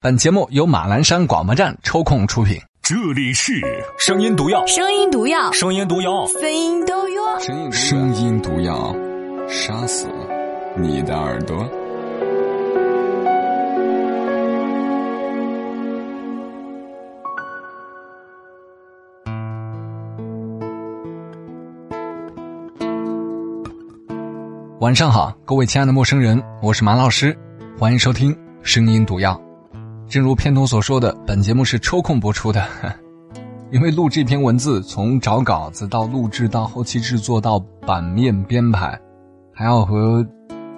[0.00, 2.56] 本节目由马栏山广播站抽空出品。
[2.82, 3.60] 这里是
[3.98, 7.72] 声音毒药，声音毒药，声音毒药，声音毒药。
[7.72, 8.94] 声音毒药，
[9.48, 10.06] 杀死
[10.76, 11.68] 你的耳朵。
[24.78, 27.36] 晚上好，各位亲爱的陌生人，我是马老师，
[27.76, 29.34] 欢迎收听《声音毒药》。
[30.08, 32.66] 正如片头所说的，本节目是抽空播出的，
[33.70, 38.98] 因为录这篇文字，从找稿子到录制到后期制作到版面编排，
[39.52, 40.26] 还要和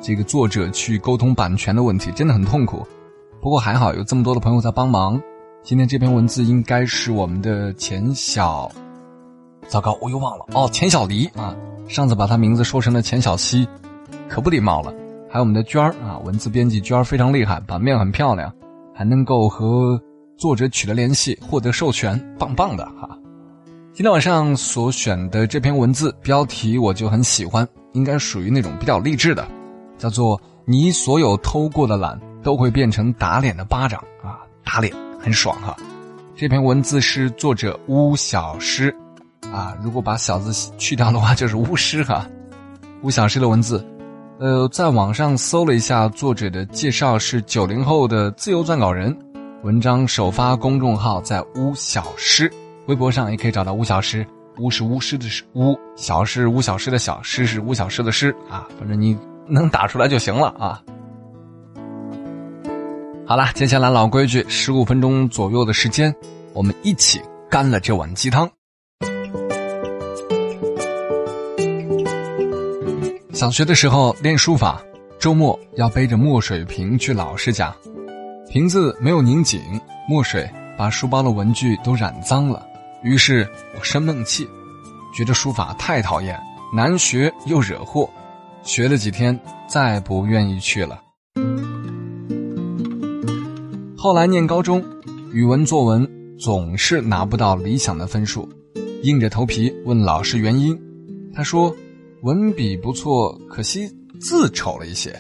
[0.01, 2.85] 这个作者去沟通版权的问题，真的很痛苦。
[3.41, 5.21] 不过还好有这么多的朋友在帮忙。
[5.62, 8.69] 今天这篇文字应该是我们的钱小，
[9.69, 11.55] 糟糕，我又忘了哦，钱小黎啊，
[11.87, 13.69] 上次把他名字说成了钱小西，
[14.29, 14.93] 可不礼貌了。
[15.29, 18.52] 还有我们的娟儿啊，文字编辑娟儿非常厉害，版面很漂亮。
[19.00, 19.98] 还能够和
[20.36, 23.09] 作者取得联系，获得授权，棒棒的哈！
[23.95, 29.48] 今天晚上所选的这篇文字标题我就很喜欢，应该属于那种比较励志的，
[29.96, 35.74] 叫做“你所有偷过的懒都会变成打脸的巴掌啊，打脸很爽哈！”
[36.37, 38.95] 这篇文字是作者巫小诗，
[39.51, 42.29] 啊，如果把小字去掉的话就是巫师哈，
[43.01, 43.82] 巫小诗的文字。
[44.41, 49.15] 呃，在网上搜了一下作者的介绍，是九零后的自由撰稿人，
[49.63, 52.51] 文章首发公众号在巫小诗，
[52.87, 59.15] 微博上也可以找到巫小诗，巫是巫师的巫，小是巫小诗的小，诗是巫小诗的诗啊，反正你
[59.47, 60.82] 能打出来就行了啊。
[63.27, 66.15] 好了，接下来老规矩，十五分钟左右的时间，
[66.54, 68.50] 我们一起干了这碗鸡汤。
[73.41, 74.83] 小学的时候练书法，
[75.19, 77.75] 周末要背着墨水瓶去老师家，
[78.50, 79.62] 瓶子没有拧紧，
[80.06, 80.47] 墨水
[80.77, 82.62] 把书包的文具都染脏了。
[83.03, 84.47] 于是我生闷气，
[85.16, 86.38] 觉得书法太讨厌，
[86.71, 88.10] 难学又惹祸，
[88.62, 91.00] 学了几天再不愿意去了。
[93.97, 94.84] 后来念高中，
[95.32, 96.06] 语文作文
[96.38, 98.47] 总是拿不到理想的分数，
[99.03, 100.78] 硬着头皮问老师原因，
[101.34, 101.75] 他说。
[102.22, 103.88] 文笔不错，可惜
[104.20, 105.10] 字丑了一些。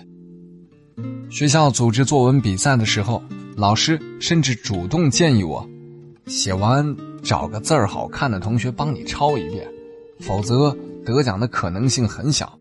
[1.30, 3.22] 学校组织作文比赛的时候，
[3.56, 5.66] 老师甚至主动建议我，
[6.26, 9.66] 写完找个字儿好看的同学帮你抄一遍，
[10.20, 12.52] 否则得奖的可能性很小。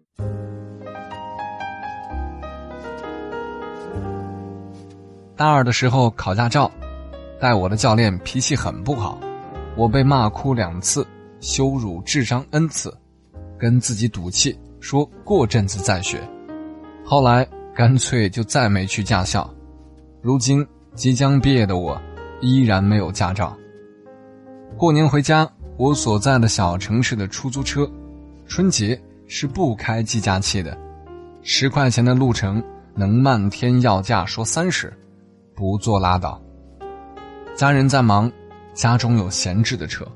[5.35, 6.71] 大二的时候考驾照，
[7.41, 9.19] 带我的教练脾气很不好，
[9.75, 11.06] 我被骂哭两次，
[11.41, 12.94] 羞辱智商 n 次。
[13.59, 16.17] 跟自己赌气，说过阵子再学，
[17.03, 19.47] 后来干脆就再没去驾校。
[20.21, 20.65] 如今
[20.95, 22.01] 即将毕业的我，
[22.39, 23.55] 依然没有驾照。
[24.77, 27.89] 过年回家，我所在的小城市的出租车，
[28.47, 30.77] 春节是不开计价器的，
[31.41, 32.63] 十块钱的路程
[32.95, 34.93] 能漫天要价说三十，
[35.53, 36.41] 不坐拉倒。
[37.55, 38.31] 家人在忙，
[38.73, 40.07] 家中有闲置的车，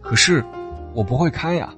[0.00, 0.44] 可是
[0.92, 1.72] 我不会开呀。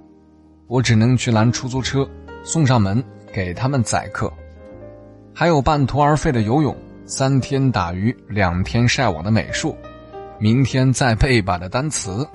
[0.72, 2.09] 我只能去拦出租车，
[2.43, 4.33] 送上门给他们载客，
[5.34, 6.75] 还有半途而废的游泳，
[7.05, 9.77] 三天打鱼两天晒网的美术，
[10.38, 12.27] 明天再背一把的单词，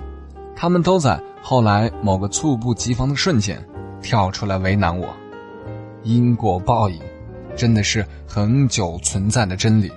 [0.55, 3.59] 他们都在后来某个猝不及防的瞬间
[4.03, 5.09] 跳出来为难我。
[6.03, 7.01] 因果报应，
[7.55, 9.91] 真的是恒久存在的真理。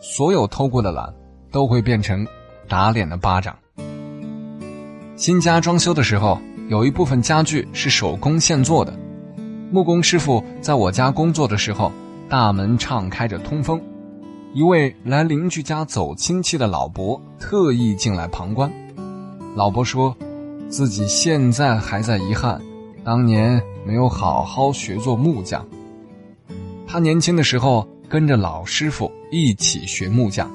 [0.00, 1.12] 所有偷过的懒，
[1.52, 2.26] 都会变成
[2.66, 3.54] 打脸的巴掌。
[5.14, 6.40] 新家装修的时候。
[6.68, 8.92] 有一部分家具是手工现做的，
[9.70, 11.92] 木工师傅在我家工作的时候，
[12.28, 13.80] 大门敞开着通风。
[14.52, 18.72] 一位来邻居家走亲戚的老伯特意进来旁观。
[19.54, 20.16] 老伯说，
[20.68, 22.60] 自己现在还在遗憾，
[23.04, 25.64] 当年没有好好学做木匠。
[26.84, 30.50] 他年轻的时候跟着老师傅一起学木匠，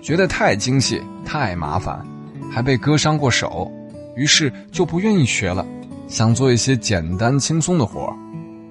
[0.00, 2.02] 觉得太精细、太麻烦，
[2.50, 3.70] 还被割伤过手。
[4.20, 5.66] 于是就不愿意学了，
[6.06, 8.14] 想做一些简单轻松的活儿。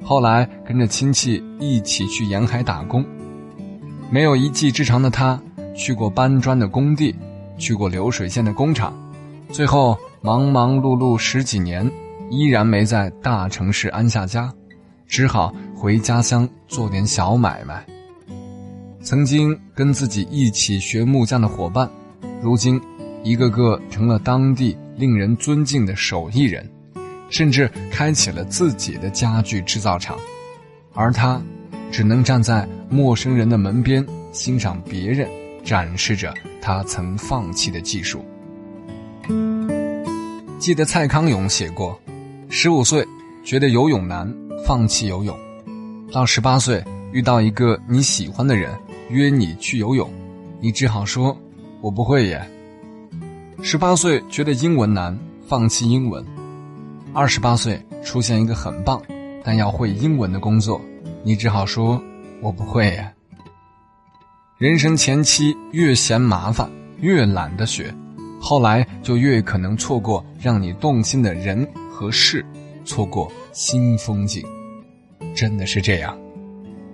[0.04, 3.04] 后来跟着亲戚一起去沿海打工，
[4.12, 5.42] 没有一技之长的他，
[5.75, 7.16] 去过搬砖的工地，
[7.57, 8.94] 去过流水线的工厂，
[9.50, 11.92] 最后忙忙碌碌十几年，
[12.30, 14.54] 依然没在大城市安下家，
[15.07, 17.84] 只好回家乡做点小买卖。
[19.02, 21.90] 曾经跟自己一起学木匠的伙伴，
[22.40, 22.80] 如今
[23.24, 24.78] 一个个成了当地。
[25.00, 26.69] 令人尊敬的手艺人，
[27.30, 30.18] 甚至开启了自己的家具制造厂，
[30.94, 31.42] 而他
[31.90, 35.25] 只能站在陌生人的门边欣赏别人
[35.63, 38.25] 展示着他曾放弃的技术。
[40.60, 41.98] 记得蔡康永写过：
[42.50, 43.07] 十五岁
[43.42, 44.30] 觉得游泳难，
[44.68, 45.34] 放弃游泳；
[46.12, 48.69] 到十八岁遇到一个你喜欢的人
[49.10, 50.12] 约你去游泳，
[50.60, 51.36] 你只好说
[51.80, 52.45] “我不会耶”。
[53.61, 55.17] 十八岁觉得英文难，
[55.47, 56.23] 放弃英文；
[57.13, 59.01] 二十八岁出现一个很棒
[59.44, 60.79] 但要会英文的工作，
[61.23, 62.01] 你只好说
[62.41, 63.13] “我不会耶”。
[64.57, 66.69] 人生前期越嫌麻烦，
[67.01, 67.94] 越懒得学。
[68.39, 72.45] 后来就越可能错过让你动心的人和事，
[72.85, 74.41] 错过新风景，
[75.35, 76.17] 真的是这样。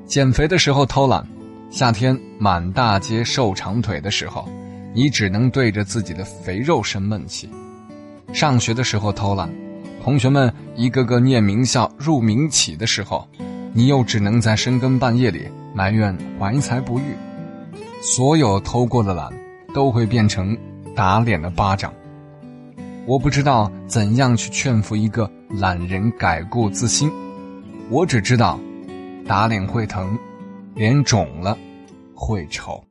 [0.08, 1.26] 减肥的时候偷懒，
[1.70, 4.50] 夏天满大街瘦长腿的时候，
[4.96, 7.48] 你只能对着自己的肥肉生闷气；
[8.34, 9.48] 上学的时候偷懒，
[10.02, 13.28] 同学们一个个念名校入名企的时候，
[13.74, 17.04] 你又只能在深更半夜里埋怨怀才不遇。
[18.02, 19.32] 所有偷过的懒，
[19.74, 20.58] 都会变成。
[20.96, 21.94] 打脸的巴掌，
[23.06, 27.12] 我不知道怎样去劝服一个懒人改过自新，
[27.90, 28.58] 我只知道，
[29.28, 30.18] 打脸会疼，
[30.74, 31.58] 脸肿了
[32.14, 32.82] 会丑。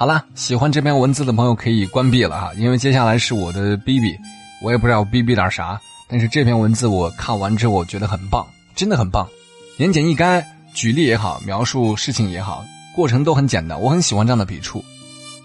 [0.00, 4.18] 好了，喜欢这篇文字的朋友可以关闭了哈，因为接下来是我的 B B，
[4.62, 9.28] 我也不知道 B B 点啥，但是这篇文字我看完之后我觉得很棒，真的很棒，
[9.76, 10.42] 言简意赅。
[10.72, 12.64] 举例也好，描述事情也好，
[12.96, 13.78] 过程都很简单。
[13.78, 14.82] 我很喜欢这样的笔触，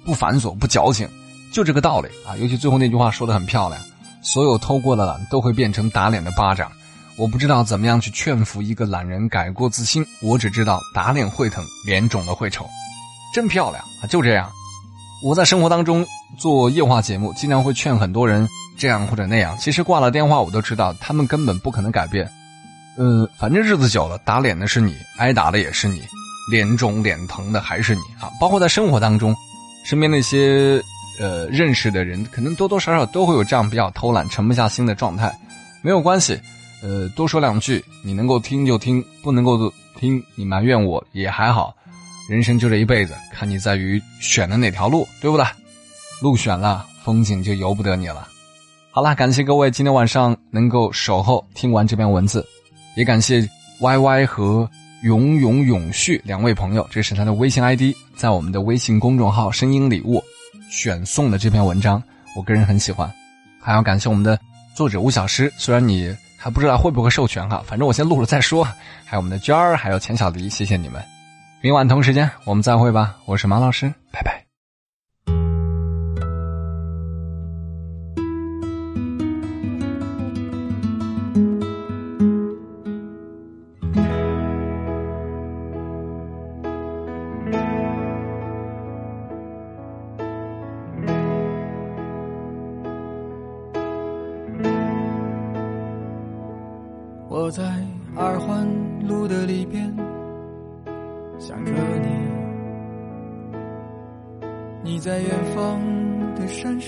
[0.06, 1.06] 不繁琐，不矫情，
[1.51, 2.38] 就这个道理啊。
[2.38, 3.81] 尤其最后那句话说的很漂亮：
[4.22, 6.72] 所有偷过的懒都会变成打脸的巴掌。
[7.18, 12.66] 我不知道怎么样去劝服一个懒人改过自新，我只知道打脸会疼，脸肿了会丑。
[13.36, 14.08] 真漂亮啊！
[14.08, 14.50] 就这样，
[15.22, 16.08] 我在生活当中
[16.40, 18.48] 做夜话节目，经常会劝很多人
[18.78, 19.58] 这样或者那样。
[19.60, 22.32] 其实挂了电话，我都知道他们根本不可能改变。
[22.98, 26.02] 嗯，反正日子久了，打脸的是你，挨打的也是你，
[26.50, 28.32] 脸肿脸疼的还是你啊！
[28.40, 29.36] 包括在生活当中，
[29.86, 30.82] 身边那些
[31.20, 35.38] 呃认识的人，可能多多少少都会有这样比较偷懒、沉不下心的状态。
[35.82, 36.40] 没有关系，
[36.82, 41.76] 呃，多说两句，你能够听就听，不能够听，你埋怨我也还好。
[42.27, 45.45] 人生就这一辈子，看你在于选的哪条路，对不对？
[46.22, 48.27] 路选了，风景就由不得你了。
[48.89, 52.45] 好了，感谢各位今天晚上能够守候听完这篇文字。
[52.95, 53.48] 也感谢
[53.81, 54.69] Y Y 和
[55.04, 60.24] 永永永续两位朋友，这是他的微信 ID，在我们的微信公众号“声音礼物”
[60.72, 62.01] 选送的这篇文章，
[62.36, 63.12] 我个人很喜欢。
[63.60, 64.39] 还要感谢我们的
[64.74, 68.63] 作者吴小诗，虽然你还不知道会不会授权哈，反正我先录了再说。
[69.04, 71.04] 还有我们的娟儿，还有钱小迪，谢谢你们。
[71.65, 74.44] 明晚同时间我们再会吧，我是马老师，拜拜。